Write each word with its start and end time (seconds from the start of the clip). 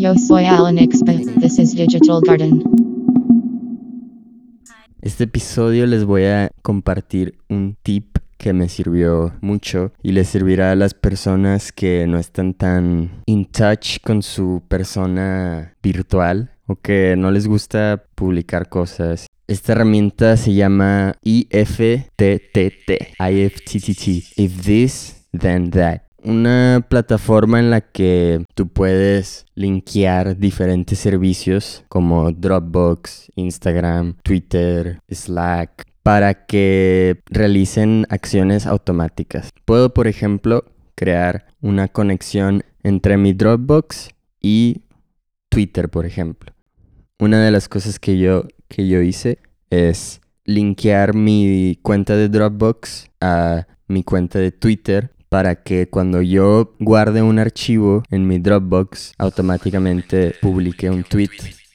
Yo 0.00 0.14
soy 0.14 0.44
Alan 0.44 0.78
Ixpa. 0.78 1.12
This 1.40 1.58
is 1.58 1.74
Digital 1.74 2.20
Garden. 2.24 2.62
Este 5.02 5.24
episodio 5.24 5.86
les 5.86 6.04
voy 6.04 6.22
a 6.26 6.52
compartir 6.62 7.36
un 7.48 7.76
tip 7.82 8.18
que 8.36 8.52
me 8.52 8.68
sirvió 8.68 9.34
mucho 9.40 9.90
y 10.00 10.12
le 10.12 10.22
servirá 10.22 10.70
a 10.70 10.76
las 10.76 10.94
personas 10.94 11.72
que 11.72 12.06
no 12.06 12.20
están 12.20 12.54
tan 12.54 13.24
in 13.26 13.46
touch 13.46 13.98
con 14.04 14.22
su 14.22 14.62
persona 14.68 15.74
virtual 15.82 16.52
o 16.68 16.76
que 16.76 17.16
no 17.18 17.32
les 17.32 17.48
gusta 17.48 18.04
publicar 18.14 18.68
cosas. 18.68 19.26
Esta 19.48 19.72
herramienta 19.72 20.36
se 20.36 20.54
llama 20.54 21.16
IFTTT, 21.24 23.16
IFTTT, 23.18 24.06
If 24.36 24.62
This, 24.64 25.26
Then 25.32 25.72
That. 25.72 26.07
Una 26.28 26.84
plataforma 26.86 27.58
en 27.58 27.70
la 27.70 27.80
que 27.80 28.44
tú 28.54 28.68
puedes 28.68 29.46
linkear 29.54 30.36
diferentes 30.36 30.98
servicios 30.98 31.86
como 31.88 32.32
Dropbox, 32.32 33.32
Instagram, 33.34 34.14
Twitter, 34.22 35.00
Slack, 35.08 35.86
para 36.02 36.44
que 36.44 37.22
realicen 37.30 38.04
acciones 38.10 38.66
automáticas. 38.66 39.48
Puedo, 39.64 39.94
por 39.94 40.06
ejemplo, 40.06 40.66
crear 40.94 41.46
una 41.62 41.88
conexión 41.88 42.62
entre 42.82 43.16
mi 43.16 43.32
Dropbox 43.32 44.10
y 44.38 44.82
Twitter, 45.48 45.88
por 45.88 46.04
ejemplo. 46.04 46.52
Una 47.18 47.42
de 47.42 47.50
las 47.52 47.70
cosas 47.70 47.98
que 47.98 48.18
yo, 48.18 48.44
que 48.68 48.86
yo 48.86 49.00
hice 49.00 49.38
es 49.70 50.20
linkear 50.44 51.14
mi 51.14 51.78
cuenta 51.80 52.16
de 52.16 52.28
Dropbox 52.28 53.08
a 53.22 53.66
mi 53.86 54.04
cuenta 54.04 54.38
de 54.38 54.52
Twitter 54.52 55.14
para 55.28 55.62
que 55.62 55.88
cuando 55.88 56.22
yo 56.22 56.74
guarde 56.78 57.22
un 57.22 57.38
archivo 57.38 58.02
en 58.10 58.26
mi 58.26 58.38
Dropbox 58.38 59.14
automáticamente 59.18 60.34
publique 60.40 60.90
un 60.90 61.04
tweet 61.04 61.30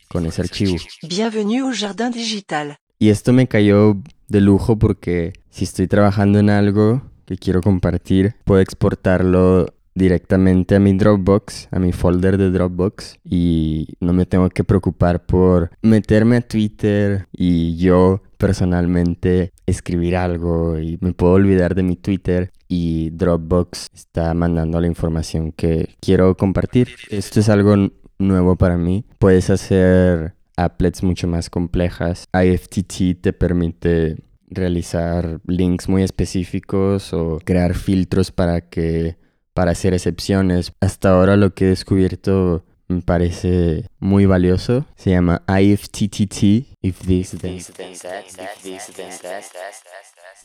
con 0.07 0.25
ese 0.25 0.41
archivo. 0.41 0.75
Bienvenue 1.07 1.61
au 1.61 1.73
Jardin 1.73 2.11
Digital. 2.11 2.77
Y 2.99 3.09
esto 3.09 3.33
me 3.33 3.47
cayó 3.47 3.97
de 4.27 4.41
lujo 4.41 4.77
porque 4.77 5.33
si 5.49 5.65
estoy 5.65 5.87
trabajando 5.87 6.39
en 6.39 6.49
algo 6.49 7.01
que 7.25 7.37
quiero 7.37 7.61
compartir, 7.61 8.35
puedo 8.43 8.61
exportarlo 8.61 9.67
directamente 9.95 10.75
a 10.75 10.79
mi 10.79 10.93
Dropbox, 10.93 11.67
a 11.71 11.79
mi 11.79 11.91
folder 11.91 12.37
de 12.37 12.49
Dropbox 12.49 13.19
y 13.23 13.89
no 13.99 14.13
me 14.13 14.25
tengo 14.25 14.49
que 14.49 14.63
preocupar 14.63 15.25
por 15.25 15.71
meterme 15.81 16.37
a 16.37 16.41
Twitter 16.41 17.27
y 17.31 17.77
yo 17.77 18.23
personalmente 18.37 19.51
escribir 19.65 20.15
algo 20.17 20.79
y 20.79 20.97
me 21.01 21.13
puedo 21.13 21.33
olvidar 21.33 21.75
de 21.75 21.83
mi 21.83 21.95
Twitter 21.95 22.51
y 22.73 23.11
Dropbox 23.11 23.85
está 23.93 24.33
mandando 24.33 24.81
la 24.81 24.87
información 24.87 25.51
que 25.51 25.95
quiero 26.01 26.35
compartir. 26.35 26.87
Esto 27.11 27.39
es 27.39 27.47
algo 27.47 27.75
nuevo 28.17 28.55
para 28.55 28.77
mí. 28.77 29.05
Puedes 29.19 29.51
hacer 29.51 30.33
applets 30.57 31.03
mucho 31.03 31.27
más 31.27 31.51
complejas. 31.51 32.25
IFTT 32.33 33.21
te 33.21 33.31
permite 33.31 34.17
realizar 34.47 35.39
links 35.45 35.87
muy 35.87 36.01
específicos 36.01 37.13
o 37.13 37.39
crear 37.45 37.75
filtros 37.75 38.31
para 38.31 38.61
que 38.61 39.17
para 39.53 39.69
hacer 39.69 39.93
excepciones. 39.93 40.73
Hasta 40.79 41.11
ahora 41.11 41.37
lo 41.37 41.53
que 41.53 41.65
he 41.65 41.69
descubierto 41.69 42.65
me 42.87 43.03
parece 43.03 43.85
muy 43.99 44.25
valioso. 44.25 44.87
Se 44.95 45.11
llama 45.11 45.43
IFTTT. 45.47 46.65
If 46.81 47.01
this, 47.05 47.37
then, 47.39 47.59
that. 48.01 48.23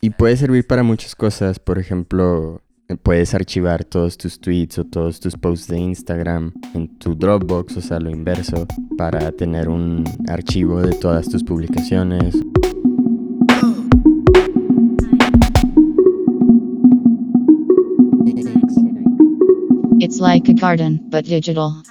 Y 0.01 0.11
puede 0.11 0.37
servir 0.37 0.67
para 0.67 0.83
muchas 0.83 1.17
cosas. 1.17 1.59
Por 1.59 1.79
ejemplo, 1.79 2.63
puedes 3.03 3.35
archivar 3.35 3.85
todos 3.85 4.17
tus 4.17 4.41
tweets 4.41 4.79
o 4.79 4.85
todos 4.85 5.19
tus 5.19 5.37
posts 5.37 5.67
de 5.67 5.79
Instagram 5.79 6.53
en 6.75 6.99
tu 6.99 7.15
Dropbox, 7.15 7.77
o 7.77 7.81
sea, 7.81 7.99
lo 7.99 8.09
inverso, 8.09 8.67
para 8.97 9.33
tener 9.33 9.69
un 9.69 10.05
archivo 10.29 10.81
de 10.81 10.95
todas 10.95 11.29
tus 11.29 11.43
publicaciones. 11.43 12.35
It's 20.01 20.21
like 20.21 20.49
a 20.49 20.55
garden, 20.55 21.01
but 21.11 21.25
digital. 21.25 21.83